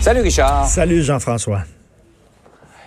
[0.00, 0.66] Salut Richard.
[0.66, 1.60] Salut Jean-François.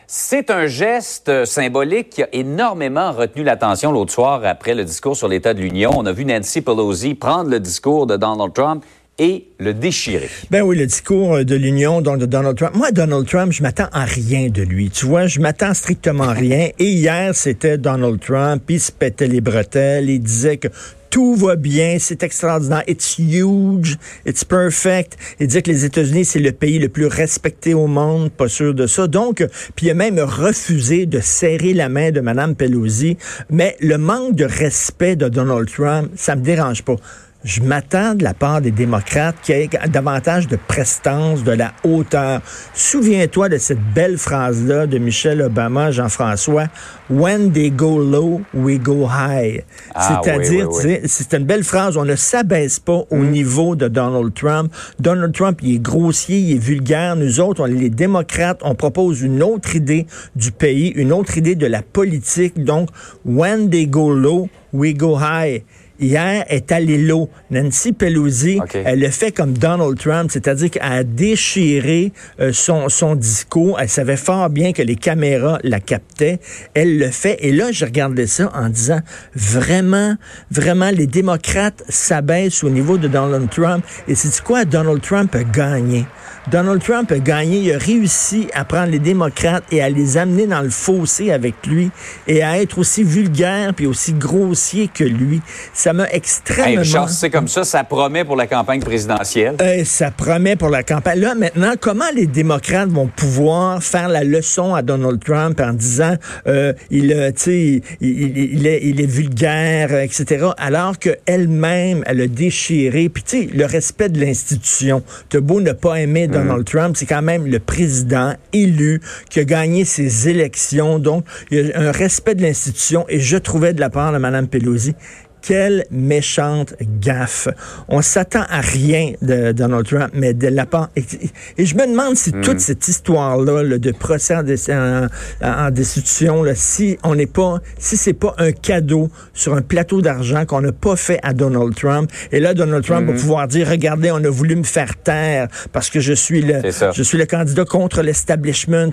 [0.08, 5.28] C'est un geste symbolique qui a énormément retenu l'attention l'autre soir après le discours sur
[5.28, 5.92] l'état de l'Union.
[5.96, 8.84] On a vu Nancy Pelosi prendre le discours de Donald Trump
[9.20, 10.28] et le déchirer.
[10.50, 12.76] Ben oui, le discours de l'Union, donc de Donald Trump.
[12.76, 14.90] Moi, Donald Trump, je m'attends à rien de lui.
[14.90, 16.70] Tu vois, je m'attends strictement à rien.
[16.80, 20.68] Et hier, c'était Donald Trump, il se pétait les bretelles, il disait que
[21.14, 25.16] tout va bien, c'est extraordinaire, it's huge, it's perfect.
[25.40, 28.74] Il dit que les États-Unis, c'est le pays le plus respecté au monde, pas sûr
[28.74, 29.06] de ça.
[29.06, 29.46] Donc,
[29.76, 33.18] puis il a même refusé de serrer la main de Mme Pelosi.
[33.52, 36.96] Mais le manque de respect de Donald Trump, ça me dérange pas
[37.44, 41.74] je m'attends de la part des démocrates qu'il y ait davantage de prestance, de la
[41.84, 42.42] hauteur.
[42.74, 46.68] Souviens-toi de cette belle phrase-là de Michel Obama, Jean-François,
[47.10, 49.64] When they go low, we go high.
[49.94, 50.70] Ah, C'est-à-dire,
[51.06, 53.30] c'est une belle phrase, on ne s'abaisse pas au mm.
[53.30, 54.74] niveau de Donald Trump.
[55.00, 57.18] Donald Trump, il est grossier, il est vulgaire.
[57.18, 61.56] Nous autres, on, les démocrates, on propose une autre idée du pays, une autre idée
[61.56, 62.64] de la politique.
[62.64, 62.90] Donc,
[63.26, 65.64] when they go low, we go high
[66.00, 67.30] hier est allée l'eau.
[67.52, 73.16] Nancy Pelosi, elle le fait comme Donald Trump, c'est-à-dire qu'elle a déchiré euh, son, son
[73.16, 73.80] discours.
[73.80, 76.40] Elle savait fort bien que les caméras la captaient.
[76.74, 77.38] Elle le fait.
[77.40, 79.00] Et là, je regardais ça en disant,
[79.36, 80.16] vraiment,
[80.52, 83.84] vraiment, les démocrates s'abaissent au niveau de Donald Trump.
[84.08, 84.66] Et c'est quoi?
[84.66, 86.06] Donald Trump a gagné?
[86.52, 90.46] Donald Trump a gagné, il a réussi à prendre les démocrates et à les amener
[90.46, 91.90] dans le fossé avec lui
[92.28, 95.42] et à être aussi vulgaire puis aussi grossier que lui.
[95.74, 96.82] Ça m'a extrêmement...
[96.82, 99.56] Hey, c'est comme ça, ça promet pour la campagne présidentielle.
[99.62, 101.22] Euh, ça promet pour la campagne.
[101.22, 106.16] Là, maintenant, comment les démocrates vont pouvoir faire la leçon à Donald Trump en disant,
[106.48, 113.08] euh, il, euh, il, il, est, il est vulgaire, etc., alors qu'elle-même, elle a déchiré.
[113.08, 115.04] Puis, tu sais, le respect de l'institution.
[115.30, 116.66] T'as beau ne pas aimer Donald mm.
[116.66, 121.00] Trump, c'est quand même le président élu qui a gagné ses élections.
[121.00, 124.18] Donc, il y a un respect de l'institution et je trouvais de la part de
[124.18, 124.96] Mme Pelosi
[125.44, 127.50] quelle méchante gaffe.
[127.90, 130.90] On s'attend à rien de Donald Trump, mais de la part...
[130.96, 132.60] Et, je me demande si toute hmm.
[132.60, 138.52] cette histoire-là de procès en, destitution, là, si on n'est pas, si c'est pas un
[138.52, 142.10] cadeau sur un plateau d'argent qu'on n'a pas fait à Donald Trump.
[142.32, 143.18] Et là, Donald Trump va hmm.
[143.18, 146.62] pouvoir dire, regardez, on a voulu me faire taire parce que je suis le,
[146.94, 148.90] je suis le candidat contre l'establishment.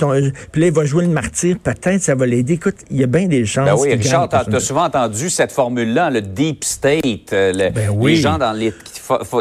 [0.50, 1.56] Puis là, il va jouer le martyr.
[1.62, 2.54] Peut-être ça va l'aider.
[2.54, 3.66] Écoute, il y a bien des chances.
[3.66, 8.16] Ben oui, Richard, tu as souvent entendu cette formule-là, le deep state, euh, ben les
[8.16, 8.72] gens dans les,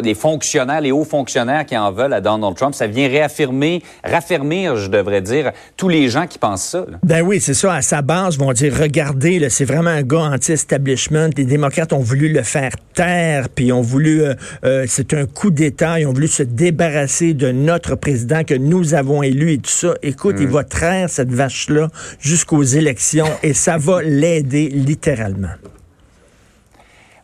[0.03, 4.75] les fonctionnaires, les hauts fonctionnaires qui en veulent à Donald Trump, ça vient réaffirmer, raffermir,
[4.75, 6.85] je devrais dire, tous les gens qui pensent ça.
[7.03, 7.73] Ben oui, c'est ça.
[7.75, 11.29] À sa base, vont dire, regardez, c'est vraiment un gars anti-establishment.
[11.37, 14.33] Les démocrates ont voulu le faire taire, puis ont voulu, euh,
[14.65, 18.93] euh, c'est un coup d'État, ils ont voulu se débarrasser de notre président que nous
[18.93, 19.93] avons élu et tout ça.
[20.01, 20.51] Écoute, il mm.
[20.51, 21.87] va traire cette vache-là
[22.19, 25.47] jusqu'aux élections et ça va l'aider littéralement.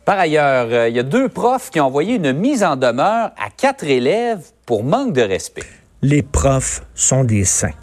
[0.05, 3.31] Par ailleurs, euh, il y a deux profs qui ont envoyé une mise en demeure
[3.37, 5.63] à quatre élèves pour manque de respect.
[6.03, 7.73] Les profs sont des saints.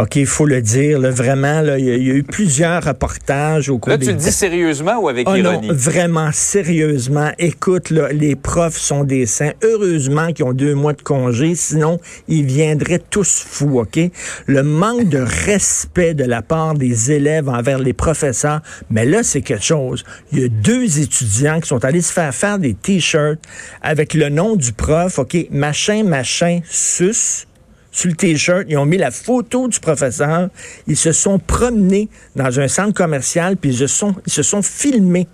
[0.00, 3.98] OK, il faut le dire, vraiment, il y, a eu plusieurs reportages au cours Là,
[3.98, 5.66] tu le dis sérieusement ou avec oh ironie?
[5.66, 7.32] Non, vraiment, sérieusement.
[7.40, 9.54] Écoute, les profs sont des saints.
[9.60, 11.98] Heureusement qu'ils ont deux mois de congé, sinon,
[12.28, 13.98] ils viendraient tous fous, OK?
[14.46, 18.60] Le manque de respect de la part des élèves envers les professeurs,
[18.90, 20.04] mais là, c'est quelque chose.
[20.30, 23.40] Il y a deux étudiants qui sont allés se faire faire des T-shirts
[23.82, 25.48] avec le nom du prof, OK?
[25.50, 27.48] Machin, machin, sus
[27.98, 30.50] sur le T-shirt, ils ont mis la photo du professeur,
[30.86, 34.62] ils se sont promenés dans un centre commercial, puis ils se sont, ils se sont
[34.62, 35.26] filmés.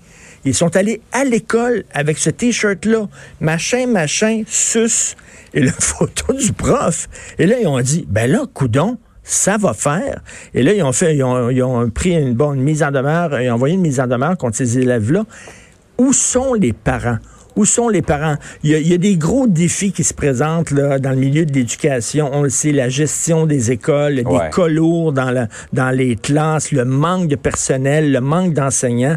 [0.47, 3.07] Ils sont allés à l'école avec ce T-shirt-là,
[3.43, 5.15] machin, machin, sus,
[5.53, 7.07] et la photo du prof.
[7.39, 10.23] Et là, ils ont dit, ben là, coudon, ça va faire.
[10.55, 13.55] Et là, ils ont fait, ils ont, pris une bonne mise en demeure, ils ont
[13.55, 15.25] envoyé une mise en demeure contre ces élèves-là.
[15.99, 17.19] Où sont les parents?
[17.57, 18.37] Où sont les parents?
[18.63, 22.31] Il y, a, des gros défis qui se présentent là, dans le milieu de l'éducation.
[22.33, 26.85] On le sait, la gestion des écoles, des colours dans, la, dans les classes, le
[26.85, 29.17] manque de personnel, le manque d'enseignants.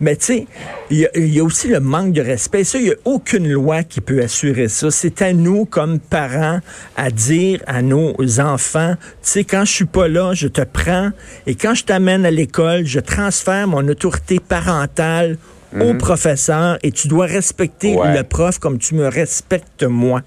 [0.00, 0.46] Mais tu sais,
[0.90, 2.64] il y, a aussi le manque de respect.
[2.64, 4.90] Ça, il n'y a aucune loi qui peut assurer ça.
[4.90, 6.60] C'est à nous, comme parents,
[6.96, 11.10] à dire à nos enfants, tu sais, quand je suis pas là, je te prends
[11.46, 15.38] et quand je t'amène à l'école, je transfère mon autorité parentale
[15.74, 15.98] au mhm.
[15.98, 20.22] professeur et tu dois respecter le prof comme tu me respectes moi.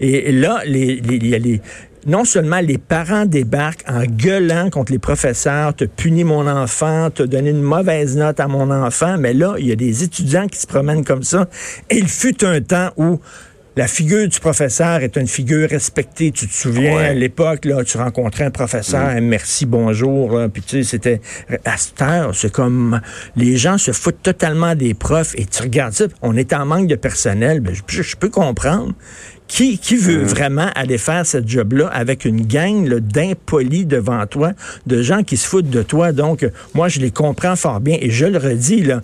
[0.00, 1.60] Et, là, les, les, les,
[2.06, 7.22] non seulement les parents débarquent en gueulant contre les professeurs, te punit mon enfant, te
[7.22, 10.58] donné une mauvaise note à mon enfant, mais là, il y a des étudiants qui
[10.58, 11.48] se promènent comme ça.
[11.90, 13.20] Et il fut un temps où
[13.76, 16.30] la figure du professeur est une figure respectée.
[16.30, 19.20] Tu te souviens, à l'époque, là, tu rencontrais un professeur, mm.
[19.20, 21.20] merci, bonjour, puis tu sais, c'était...
[21.64, 23.00] À cette heure, c'est comme...
[23.36, 26.86] Les gens se foutent totalement des profs, et tu regardes ça, on est en manque
[26.86, 28.94] de personnel, ben, je peux comprendre
[29.52, 30.28] qui, qui veut mm.
[30.28, 34.52] vraiment aller faire ce job-là avec une gang d'impolis devant toi,
[34.86, 36.12] de gens qui se foutent de toi?
[36.12, 37.98] Donc, moi, je les comprends fort bien.
[38.00, 39.02] Et je le redis, là,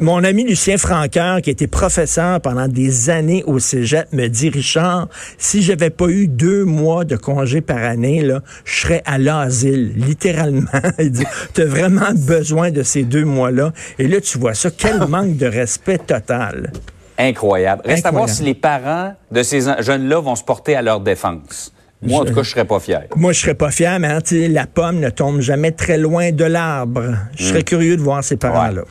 [0.00, 5.08] mon ami Lucien Franqueur, qui était professeur pendant des années au cégep, me dit, Richard,
[5.38, 9.92] si j'avais pas eu deux mois de congé par année, là, je serais à l'asile,
[9.94, 10.66] littéralement.
[10.98, 11.24] Il dit,
[11.54, 13.72] tu as vraiment besoin de ces deux mois-là.
[14.00, 16.72] Et là, tu vois ça, quel manque de respect total.
[17.18, 17.82] Incroyable.
[17.84, 21.72] Reste à voir si les parents de ces jeunes-là vont se porter à leur défense.
[22.02, 23.04] Moi, en tout cas, je serais pas fier.
[23.14, 26.44] Moi, je serais pas fier, mais hein, la pomme ne tombe jamais très loin de
[26.44, 27.14] l'arbre.
[27.36, 27.64] Je serais hmm.
[27.64, 28.82] curieux de voir ces parents-là.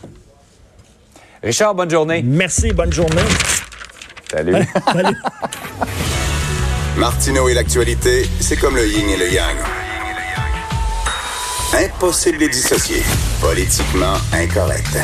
[1.43, 2.21] Richard, bonne journée.
[2.23, 3.23] Merci, bonne journée.
[4.31, 4.55] Salut.
[4.93, 5.17] Salut.
[6.97, 9.57] Martineau et l'actualité, c'est comme le yin et le yang.
[11.73, 13.01] Impossible de dissocier.
[13.41, 14.97] Politiquement incorrect.